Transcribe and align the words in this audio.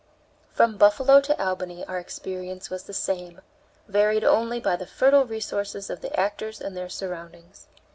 From 0.51 0.77
Buffalo 0.79 1.21
to 1.21 1.39
Albany 1.39 1.85
our 1.85 1.99
experience 1.99 2.71
was 2.71 2.85
the 2.85 2.91
same, 2.93 3.41
varied 3.87 4.23
only 4.23 4.59
by 4.59 4.75
the 4.75 4.87
fertile 4.87 5.25
resources 5.25 5.91
of 5.91 6.01
the 6.01 6.19
actors 6.19 6.59
and 6.59 6.75
their 6.75 6.89
surroundings. 6.89 7.67